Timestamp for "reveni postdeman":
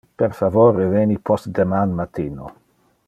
0.77-1.93